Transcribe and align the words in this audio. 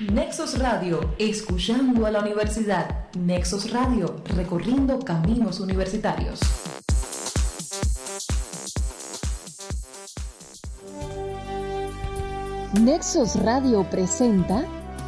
Nexos 0.00 0.58
Radio, 0.58 1.14
escuchando 1.20 2.04
a 2.04 2.10
la 2.10 2.18
universidad. 2.18 3.06
Nexos 3.16 3.70
Radio, 3.70 4.16
recorriendo 4.34 4.98
caminos 4.98 5.60
universitarios. 5.60 6.40
Nexos 12.80 13.36
Radio 13.36 13.88
presenta 13.88 14.64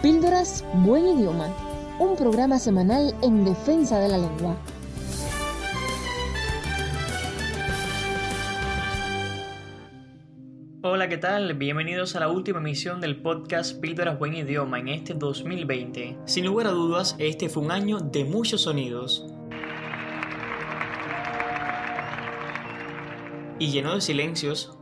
Píldoras 0.00 0.64
Buen 0.84 1.08
Idioma, 1.08 1.48
un 1.98 2.14
programa 2.14 2.60
semanal 2.60 3.16
en 3.22 3.44
defensa 3.44 3.98
de 3.98 4.08
la 4.10 4.18
lengua. 4.18 4.56
Hola, 10.80 11.08
¿qué 11.08 11.18
tal? 11.18 11.54
Bienvenidos 11.54 12.14
a 12.14 12.20
la 12.20 12.28
última 12.28 12.60
emisión 12.60 13.00
del 13.00 13.20
podcast 13.20 13.80
Píldoras 13.80 14.16
Buen 14.16 14.36
Idioma 14.36 14.78
en 14.78 14.86
este 14.86 15.12
2020. 15.12 16.18
Sin 16.24 16.46
lugar 16.46 16.68
a 16.68 16.70
dudas, 16.70 17.16
este 17.18 17.48
fue 17.48 17.64
un 17.64 17.72
año 17.72 17.98
de 17.98 18.24
muchos 18.24 18.60
sonidos. 18.60 19.26
Y 23.58 23.72
lleno 23.72 23.96
de 23.96 24.00
silencios. 24.00 24.78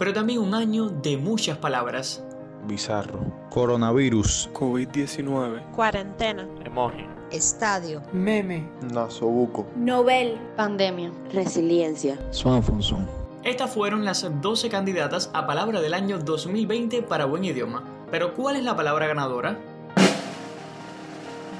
Pero 0.00 0.12
también 0.12 0.40
un 0.40 0.52
año 0.52 0.88
de 0.88 1.16
muchas 1.16 1.58
palabras. 1.58 2.27
Bizarro. 2.68 3.20
Coronavirus. 3.50 4.50
COVID-19. 4.52 5.72
Cuarentena. 5.74 6.46
Emoji. 6.64 7.06
Estadio. 7.32 8.02
Meme. 8.12 8.68
Nasobuco. 8.92 9.66
Novel. 9.74 10.38
Pandemia. 10.56 11.10
Resiliencia. 11.32 12.18
Swanfonson. 12.30 13.08
Estas 13.42 13.72
fueron 13.72 14.04
las 14.04 14.26
12 14.42 14.68
candidatas 14.68 15.30
a 15.32 15.46
palabra 15.46 15.80
del 15.80 15.94
año 15.94 16.18
2020 16.18 17.02
para 17.02 17.24
buen 17.24 17.44
idioma. 17.44 17.82
Pero 18.10 18.34
¿cuál 18.34 18.56
es 18.56 18.64
la 18.64 18.76
palabra 18.76 19.06
ganadora? 19.06 19.58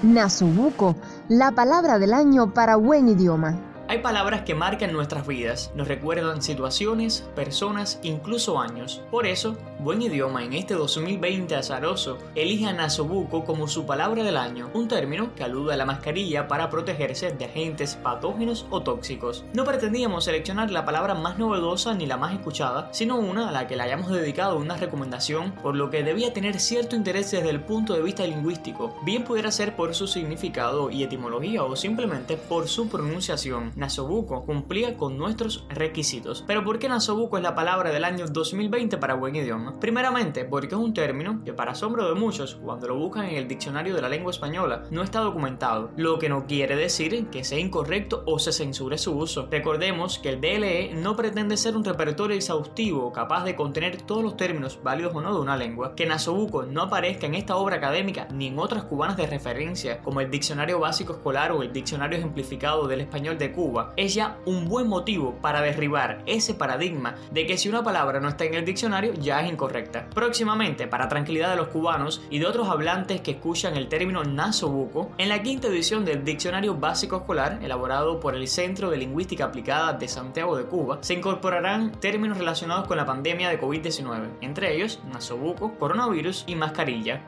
Nasobuco, 0.02 0.94
la 1.28 1.50
palabra 1.52 1.98
del 1.98 2.14
año 2.14 2.54
para 2.54 2.76
buen 2.76 3.08
idioma. 3.08 3.58
Hay 3.90 4.00
palabras 4.00 4.42
que 4.42 4.54
marcan 4.54 4.92
nuestras 4.92 5.26
vidas, 5.26 5.72
nos 5.74 5.88
recuerdan 5.88 6.42
situaciones, 6.42 7.26
personas, 7.34 7.98
incluso 8.02 8.60
años. 8.60 9.00
Por 9.10 9.26
eso, 9.26 9.56
Buen 9.78 10.02
Idioma 10.02 10.44
en 10.44 10.52
este 10.52 10.74
2020 10.74 11.54
azaroso 11.54 12.18
elige 12.34 12.66
a 12.66 12.74
nasobuco 12.74 13.46
como 13.46 13.66
su 13.66 13.86
palabra 13.86 14.24
del 14.24 14.36
año, 14.36 14.68
un 14.74 14.88
término 14.88 15.34
que 15.34 15.42
alude 15.42 15.72
a 15.72 15.78
la 15.78 15.86
mascarilla 15.86 16.48
para 16.48 16.68
protegerse 16.68 17.32
de 17.32 17.46
agentes 17.46 17.94
patógenos 17.94 18.66
o 18.68 18.82
tóxicos. 18.82 19.46
No 19.54 19.64
pretendíamos 19.64 20.24
seleccionar 20.24 20.70
la 20.70 20.84
palabra 20.84 21.14
más 21.14 21.38
novedosa 21.38 21.94
ni 21.94 22.04
la 22.04 22.18
más 22.18 22.34
escuchada, 22.34 22.90
sino 22.92 23.16
una 23.16 23.48
a 23.48 23.52
la 23.52 23.66
que 23.68 23.76
le 23.76 23.84
hayamos 23.84 24.10
dedicado 24.10 24.58
una 24.58 24.76
recomendación, 24.76 25.52
por 25.62 25.74
lo 25.74 25.88
que 25.88 26.02
debía 26.02 26.34
tener 26.34 26.60
cierto 26.60 26.94
interés 26.94 27.30
desde 27.30 27.48
el 27.48 27.62
punto 27.62 27.94
de 27.94 28.02
vista 28.02 28.26
lingüístico, 28.26 28.98
bien 29.02 29.24
pudiera 29.24 29.50
ser 29.50 29.76
por 29.76 29.94
su 29.94 30.06
significado 30.06 30.90
y 30.90 31.04
etimología 31.04 31.64
o 31.64 31.74
simplemente 31.74 32.36
por 32.36 32.68
su 32.68 32.90
pronunciación. 32.90 33.77
Nasobuco 33.78 34.44
cumplía 34.44 34.96
con 34.96 35.16
nuestros 35.16 35.64
requisitos. 35.68 36.44
Pero 36.46 36.64
¿por 36.64 36.78
qué 36.78 36.88
Nasobuco 36.88 37.36
es 37.36 37.42
la 37.42 37.54
palabra 37.54 37.90
del 37.90 38.04
año 38.04 38.26
2020 38.26 38.98
para 38.98 39.14
buen 39.14 39.36
idioma? 39.36 39.78
Primeramente, 39.78 40.44
porque 40.44 40.74
es 40.74 40.80
un 40.80 40.92
término 40.92 41.42
que 41.44 41.52
para 41.52 41.72
asombro 41.72 42.08
de 42.08 42.14
muchos, 42.14 42.56
cuando 42.56 42.88
lo 42.88 42.96
buscan 42.96 43.26
en 43.26 43.36
el 43.36 43.48
diccionario 43.48 43.94
de 43.94 44.02
la 44.02 44.08
lengua 44.08 44.32
española, 44.32 44.82
no 44.90 45.02
está 45.02 45.20
documentado, 45.20 45.90
lo 45.96 46.18
que 46.18 46.28
no 46.28 46.46
quiere 46.46 46.74
decir 46.74 47.28
que 47.30 47.44
sea 47.44 47.58
incorrecto 47.58 48.24
o 48.26 48.38
se 48.38 48.52
censure 48.52 48.98
su 48.98 49.16
uso. 49.16 49.48
Recordemos 49.50 50.18
que 50.18 50.30
el 50.30 50.40
DLE 50.40 50.94
no 50.94 51.14
pretende 51.14 51.56
ser 51.56 51.76
un 51.76 51.84
repertorio 51.84 52.36
exhaustivo 52.36 53.12
capaz 53.12 53.44
de 53.44 53.54
contener 53.54 54.02
todos 54.02 54.22
los 54.22 54.36
términos 54.36 54.80
válidos 54.82 55.14
o 55.14 55.20
no 55.20 55.32
de 55.32 55.40
una 55.40 55.56
lengua. 55.56 55.94
Que 55.94 56.06
Nasobuco 56.06 56.64
no 56.64 56.82
aparezca 56.82 57.26
en 57.26 57.36
esta 57.36 57.56
obra 57.56 57.76
académica 57.76 58.26
ni 58.32 58.48
en 58.48 58.58
otras 58.58 58.84
cubanas 58.84 59.16
de 59.16 59.26
referencia, 59.26 60.00
como 60.02 60.20
el 60.20 60.30
Diccionario 60.30 60.80
Básico 60.80 61.12
Escolar 61.12 61.52
o 61.52 61.62
el 61.62 61.72
Diccionario 61.72 62.18
Ejemplificado 62.18 62.88
del 62.88 63.02
Español 63.02 63.38
de 63.38 63.52
Cuba, 63.52 63.67
es 63.96 64.14
ya 64.14 64.38
un 64.46 64.68
buen 64.68 64.88
motivo 64.88 65.34
para 65.40 65.60
derribar 65.60 66.22
ese 66.26 66.54
paradigma 66.54 67.14
de 67.30 67.46
que 67.46 67.58
si 67.58 67.68
una 67.68 67.82
palabra 67.82 68.20
no 68.20 68.28
está 68.28 68.44
en 68.44 68.54
el 68.54 68.64
diccionario 68.64 69.14
ya 69.14 69.40
es 69.40 69.50
incorrecta. 69.50 70.08
Próximamente, 70.14 70.86
para 70.86 71.08
tranquilidad 71.08 71.50
de 71.50 71.56
los 71.56 71.68
cubanos 71.68 72.22
y 72.30 72.38
de 72.38 72.46
otros 72.46 72.68
hablantes 72.68 73.20
que 73.20 73.32
escuchan 73.32 73.76
el 73.76 73.88
término 73.88 74.24
nasobuco, 74.24 75.10
en 75.18 75.28
la 75.28 75.42
quinta 75.42 75.68
edición 75.68 76.04
del 76.04 76.24
Diccionario 76.24 76.74
Básico 76.74 77.16
Escolar, 77.16 77.58
elaborado 77.62 78.20
por 78.20 78.34
el 78.34 78.48
Centro 78.48 78.90
de 78.90 78.96
Lingüística 78.96 79.44
Aplicada 79.44 79.92
de 79.92 80.08
Santiago 80.08 80.56
de 80.56 80.64
Cuba, 80.64 80.98
se 81.00 81.14
incorporarán 81.14 81.92
términos 81.92 82.38
relacionados 82.38 82.86
con 82.86 82.96
la 82.96 83.06
pandemia 83.06 83.48
de 83.48 83.60
COVID-19, 83.60 84.28
entre 84.40 84.74
ellos 84.74 85.00
nasobuco, 85.12 85.74
coronavirus 85.78 86.44
y 86.46 86.54
mascarilla. 86.54 87.22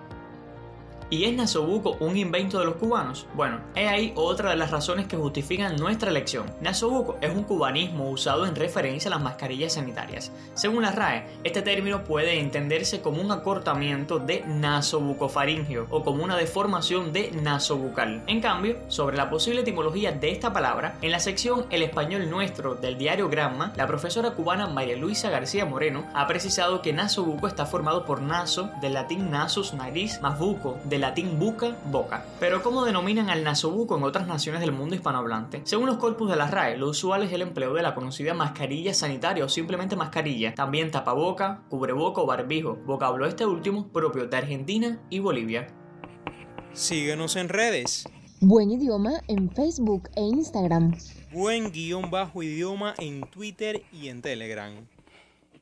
¿Y 1.12 1.24
es 1.24 1.34
Nasobuco 1.34 1.96
un 1.98 2.16
invento 2.16 2.60
de 2.60 2.66
los 2.66 2.76
cubanos? 2.76 3.26
Bueno, 3.34 3.58
he 3.74 3.88
ahí 3.88 4.12
otra 4.14 4.50
de 4.50 4.56
las 4.56 4.70
razones 4.70 5.08
que 5.08 5.16
justifican 5.16 5.74
nuestra 5.74 6.08
elección. 6.08 6.46
Nasobuco 6.60 7.16
es 7.20 7.34
un 7.34 7.42
cubanismo 7.42 8.08
usado 8.08 8.46
en 8.46 8.54
referencia 8.54 9.08
a 9.08 9.14
las 9.14 9.20
mascarillas 9.20 9.72
sanitarias. 9.72 10.30
Según 10.54 10.82
la 10.82 10.92
RAE, 10.92 11.26
este 11.42 11.62
término 11.62 12.04
puede 12.04 12.38
entenderse 12.38 13.00
como 13.00 13.20
un 13.20 13.32
acortamiento 13.32 14.20
de 14.20 14.44
nasobucofaringio 14.46 15.88
o 15.90 16.04
como 16.04 16.22
una 16.22 16.36
deformación 16.36 17.12
de 17.12 17.32
nasobucal. 17.32 18.22
En 18.28 18.40
cambio, 18.40 18.76
sobre 18.86 19.16
la 19.16 19.30
posible 19.30 19.62
etimología 19.62 20.12
de 20.12 20.30
esta 20.30 20.52
palabra, 20.52 20.96
en 21.02 21.10
la 21.10 21.18
sección 21.18 21.66
El 21.70 21.82
español 21.82 22.30
nuestro 22.30 22.76
del 22.76 22.98
diario 22.98 23.28
Gramma, 23.28 23.72
la 23.74 23.88
profesora 23.88 24.30
cubana 24.30 24.68
María 24.68 24.94
Luisa 24.94 25.28
García 25.28 25.66
Moreno 25.66 26.06
ha 26.14 26.28
precisado 26.28 26.82
que 26.82 26.92
nasobuco 26.92 27.48
está 27.48 27.66
formado 27.66 28.04
por 28.04 28.22
naso, 28.22 28.70
del 28.80 28.94
latín 28.94 29.32
nasus, 29.32 29.74
nariz, 29.74 30.20
más 30.20 30.38
buco, 30.38 30.78
del 30.84 30.99
latín 31.00 31.38
buca, 31.38 31.76
boca. 31.90 32.24
Pero 32.38 32.62
¿cómo 32.62 32.84
denominan 32.84 33.30
al 33.30 33.42
nasobuco 33.42 33.96
en 33.96 34.04
otras 34.04 34.26
naciones 34.26 34.60
del 34.60 34.72
mundo 34.72 34.94
hispanohablante? 34.94 35.62
Según 35.64 35.86
los 35.86 35.96
corpus 35.96 36.30
de 36.30 36.36
la 36.36 36.46
RAE, 36.48 36.76
lo 36.76 36.88
usual 36.88 37.22
es 37.22 37.32
el 37.32 37.42
empleo 37.42 37.74
de 37.74 37.82
la 37.82 37.94
conocida 37.94 38.34
mascarilla 38.34 38.94
sanitaria 38.94 39.44
o 39.44 39.48
simplemente 39.48 39.96
mascarilla, 39.96 40.54
también 40.54 40.90
tapaboca, 40.90 41.62
cubreboca 41.68 42.20
o 42.20 42.26
barbijo, 42.26 42.76
vocablo 42.86 43.26
este 43.26 43.46
último 43.46 43.88
propio 43.88 44.26
de 44.26 44.36
Argentina 44.36 45.00
y 45.10 45.18
Bolivia. 45.18 45.66
Síguenos 46.72 47.36
en 47.36 47.48
redes. 47.48 48.06
Buen 48.40 48.70
idioma 48.70 49.20
en 49.28 49.50
Facebook 49.50 50.08
e 50.16 50.22
Instagram. 50.22 50.96
Buen 51.32 51.72
guion 51.72 52.10
bajo 52.10 52.42
idioma 52.42 52.94
en 52.98 53.20
Twitter 53.22 53.82
y 53.92 54.08
en 54.08 54.22
Telegram. 54.22 54.72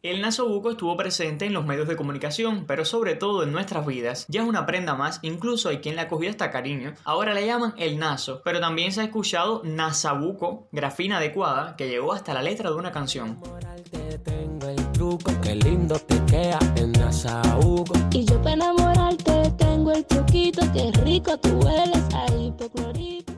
El 0.01 0.23
nasobuco 0.23 0.71
estuvo 0.71 0.97
presente 0.97 1.45
en 1.47 1.53
los 1.53 1.67
medios 1.67 1.89
de 1.89 1.97
comunicación, 1.97 2.67
pero 2.69 2.85
sobre 2.85 3.17
todo 3.17 3.43
en 3.43 3.51
nuestras 3.51 3.85
vidas. 3.85 4.27
Ya 4.29 4.43
es 4.43 4.49
una 4.49 4.65
prenda 4.65 4.95
más, 4.95 5.19
incluso 5.23 5.71
hay 5.71 5.79
quien 5.79 5.97
le 5.97 6.03
ha 6.03 6.09
cogido 6.09 6.31
hasta 6.31 6.53
cariño. 6.53 6.95
Ahora 7.03 7.35
le 7.35 7.45
llaman 7.45 7.75
el 7.77 7.99
naso, 7.99 8.41
pero 8.45 8.61
también 8.61 8.93
se 8.93 9.01
ha 9.01 9.05
escuchado 9.05 9.61
nasabuco, 9.65 10.69
grafina 10.71 11.17
adecuada, 11.17 11.75
que 11.75 11.89
llegó 11.89 12.13
hasta 12.13 12.33
la 12.33 12.43
letra 12.43 12.71
de 12.71 12.77
una 12.77 12.93
canción. 12.93 13.39
Y 18.13 18.25
yo 18.25 18.43
enamorarte 18.47 19.53
tengo 19.59 19.91
el 19.91 20.07
truquito, 20.07 20.63
rico 21.05 21.37
tú 21.39 21.59
hueles 21.59 22.05
a 22.15 22.33
hipoclorito. 22.37 23.38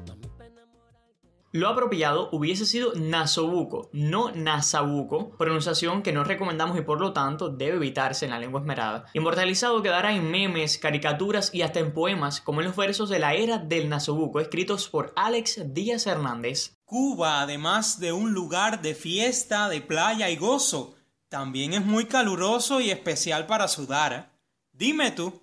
Lo 1.52 1.68
apropiado 1.68 2.28
hubiese 2.30 2.64
sido 2.64 2.92
nasobuco, 2.94 3.90
no 3.92 4.30
nasabuco, 4.30 5.30
pronunciación 5.36 6.02
que 6.02 6.12
no 6.12 6.22
recomendamos 6.22 6.78
y 6.78 6.82
por 6.82 7.00
lo 7.00 7.12
tanto 7.12 7.48
debe 7.48 7.76
evitarse 7.76 8.24
en 8.24 8.30
la 8.30 8.38
lengua 8.38 8.60
esmerada. 8.60 9.06
Inmortalizado 9.14 9.82
quedará 9.82 10.14
en 10.14 10.30
memes, 10.30 10.78
caricaturas 10.78 11.52
y 11.52 11.62
hasta 11.62 11.80
en 11.80 11.92
poemas, 11.92 12.40
como 12.40 12.60
en 12.60 12.68
los 12.68 12.76
versos 12.76 13.08
de 13.08 13.18
la 13.18 13.34
era 13.34 13.58
del 13.58 13.88
nasobuco, 13.88 14.38
escritos 14.38 14.88
por 14.88 15.12
Alex 15.16 15.74
Díaz 15.74 16.06
Hernández. 16.06 16.76
Cuba, 16.84 17.42
además 17.42 17.98
de 17.98 18.12
un 18.12 18.32
lugar 18.32 18.80
de 18.80 18.94
fiesta, 18.94 19.68
de 19.68 19.80
playa 19.80 20.30
y 20.30 20.36
gozo, 20.36 20.94
también 21.28 21.72
es 21.72 21.84
muy 21.84 22.04
caluroso 22.04 22.80
y 22.80 22.92
especial 22.92 23.46
para 23.46 23.66
sudar. 23.66 24.30
Dime 24.72 25.10
tú, 25.10 25.42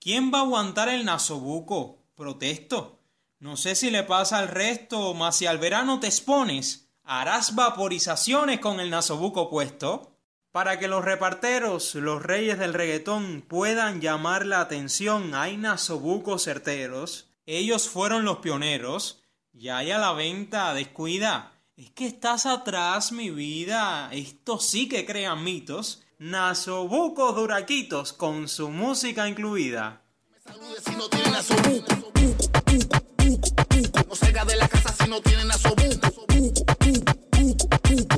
¿quién 0.00 0.30
va 0.30 0.40
a 0.40 0.42
aguantar 0.42 0.90
el 0.90 1.06
nasobuco? 1.06 2.02
Protesto. 2.14 2.95
No 3.46 3.56
sé 3.56 3.76
si 3.76 3.92
le 3.92 4.02
pasa 4.02 4.38
al 4.38 4.48
resto, 4.48 5.14
mas 5.14 5.36
si 5.36 5.46
al 5.46 5.58
verano 5.58 6.00
te 6.00 6.08
expones, 6.08 6.88
harás 7.04 7.54
vaporizaciones 7.54 8.58
con 8.58 8.80
el 8.80 8.90
nasobuco 8.90 9.48
puesto. 9.48 10.18
Para 10.50 10.80
que 10.80 10.88
los 10.88 11.04
reparteros, 11.04 11.94
los 11.94 12.20
reyes 12.20 12.58
del 12.58 12.74
reggaetón, 12.74 13.44
puedan 13.46 14.00
llamar 14.00 14.46
la 14.46 14.60
atención, 14.60 15.32
hay 15.36 15.58
nasobucos 15.58 16.42
certeros. 16.42 17.28
Ellos 17.46 17.88
fueron 17.88 18.24
los 18.24 18.38
pioneros. 18.38 19.22
Ya 19.52 19.78
hay 19.78 19.92
a 19.92 19.98
la 19.98 20.10
venta, 20.10 20.74
descuida. 20.74 21.52
Es 21.76 21.92
que 21.92 22.08
estás 22.08 22.46
atrás, 22.46 23.12
mi 23.12 23.30
vida. 23.30 24.08
Esto 24.10 24.58
sí 24.58 24.88
que 24.88 25.06
crean 25.06 25.44
mitos. 25.44 26.02
Nasobucos 26.18 27.36
duraquitos 27.36 28.12
con 28.12 28.48
su 28.48 28.70
música 28.70 29.28
incluida. 29.28 30.02
No 30.46 31.06
salga 34.16 34.44
de 34.44 34.56
la 34.56 34.68
casa 34.68 34.94
si 34.98 35.08
no 35.08 35.20
tienen 35.20 35.48
nasobuco. 35.48 35.76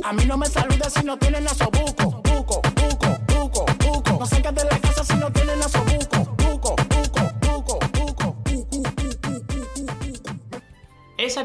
A 0.04 0.12
mí 0.12 0.24
no 0.24 0.38
me 0.38 0.46
saluda 0.46 0.88
si 0.90 1.04
no 1.04 1.18
tienen 1.18 1.44
nasobuco. 1.44 1.78
Buco, 1.86 1.97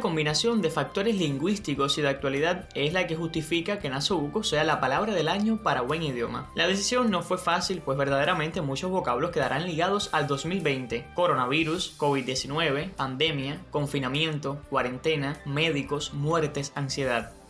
combinación 0.02 0.62
de 0.62 0.70
factores 0.70 1.16
lingüísticos 1.16 1.98
y 1.98 2.02
de 2.02 2.10
actualidad 2.10 2.70
es 2.76 2.94
la 2.94 3.08
que 3.08 3.16
justifica 3.16 3.80
que 3.80 3.90
Nasobuco 3.90 4.44
sea 4.44 4.64
la 4.64 4.80
palabra 4.80 5.14
del 5.14 5.28
año 5.28 5.62
para 5.62 5.82
buen 5.82 6.04
idioma. 6.04 6.50
La 6.56 6.68
decisión 6.68 7.12
no 7.12 7.22
fue 7.22 7.38
fácil, 7.38 7.82
pues 7.84 7.98
verdaderamente 7.98 8.62
muchos 8.62 8.92
vocablos 8.92 9.32
quedarán 9.32 9.66
ligados 9.66 10.10
al 10.14 10.28
2020. 10.28 11.08
Coronavirus, 11.14 11.98
COVID-19, 11.98 12.92
pandemia, 12.92 13.62
confinamiento, 13.72 14.62
cuarentena, 14.70 15.42
médicos, 15.46 16.14
muertes, 16.14 16.72
ansiedad. 16.76 17.43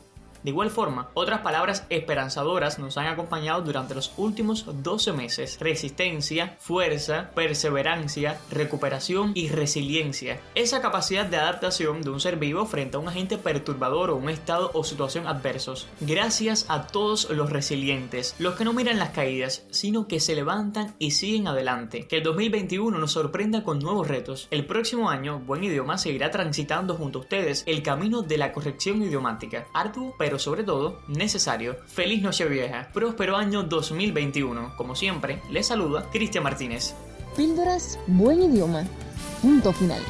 De 0.43 0.49
igual 0.49 0.69
forma, 0.69 1.09
otras 1.13 1.39
palabras 1.39 1.85
esperanzadoras 1.89 2.77
nos 2.77 2.97
han 2.97 3.07
acompañado 3.07 3.61
durante 3.61 3.95
los 3.95 4.13
últimos 4.17 4.65
12 4.83 5.13
meses. 5.13 5.57
Resistencia, 5.59 6.57
fuerza, 6.59 7.31
perseverancia, 7.33 8.39
recuperación 8.51 9.31
y 9.35 9.47
resiliencia. 9.49 10.41
Esa 10.55 10.81
capacidad 10.81 11.25
de 11.25 11.37
adaptación 11.37 12.01
de 12.01 12.09
un 12.09 12.19
ser 12.19 12.37
vivo 12.37 12.65
frente 12.65 12.97
a 12.97 12.99
un 12.99 13.07
agente 13.07 13.37
perturbador 13.37 14.09
o 14.09 14.17
un 14.17 14.29
estado 14.29 14.71
o 14.73 14.83
situación 14.83 15.27
adversos. 15.27 15.87
Gracias 16.01 16.65
a 16.67 16.87
todos 16.87 17.29
los 17.29 17.49
resilientes, 17.49 18.35
los 18.39 18.55
que 18.55 18.65
no 18.65 18.73
miran 18.73 18.99
las 18.99 19.11
caídas, 19.11 19.65
sino 19.71 20.07
que 20.07 20.19
se 20.19 20.35
levantan 20.35 20.95
y 20.99 21.11
siguen 21.11 21.47
adelante. 21.47 22.07
Que 22.07 22.17
el 22.17 22.23
2021 22.23 22.97
nos 22.97 23.13
sorprenda 23.13 23.63
con 23.63 23.79
nuevos 23.79 24.07
retos. 24.07 24.47
El 24.51 24.65
próximo 24.65 25.09
año, 25.09 25.39
Buen 25.39 25.63
Idioma 25.63 25.97
seguirá 25.97 26.31
transitando 26.31 26.95
junto 26.95 27.19
a 27.19 27.21
ustedes 27.21 27.63
el 27.65 27.81
camino 27.81 28.21
de 28.21 28.37
la 28.37 28.51
corrección 28.51 29.01
idiomática. 29.01 29.67
Arduo, 29.73 30.15
pero 30.33 30.39
sobre 30.39 30.63
todo 30.63 30.97
necesario. 31.07 31.75
Feliz 31.85 32.23
Noche 32.23 32.45
Vieja, 32.45 32.89
próspero 32.91 33.37
año 33.37 33.61
2021. 33.61 34.75
Como 34.75 34.95
siempre, 34.95 35.43
les 35.51 35.67
saluda 35.67 36.09
Cristian 36.11 36.43
Martínez. 36.43 36.95
Píldoras 37.37 37.99
Buen 38.07 38.41
Idioma. 38.41 38.83
Punto 39.43 39.71
final. 39.73 40.01